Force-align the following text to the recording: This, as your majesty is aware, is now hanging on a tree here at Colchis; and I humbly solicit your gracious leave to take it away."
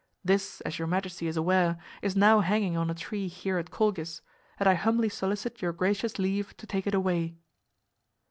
This, 0.25 0.61
as 0.61 0.79
your 0.79 0.87
majesty 0.87 1.27
is 1.27 1.37
aware, 1.37 1.77
is 2.01 2.15
now 2.15 2.39
hanging 2.39 2.75
on 2.75 2.89
a 2.89 2.95
tree 2.95 3.27
here 3.27 3.59
at 3.59 3.69
Colchis; 3.69 4.21
and 4.59 4.67
I 4.67 4.73
humbly 4.73 5.09
solicit 5.09 5.61
your 5.61 5.73
gracious 5.73 6.17
leave 6.17 6.57
to 6.57 6.65
take 6.65 6.87
it 6.87 6.95
away." 6.95 7.35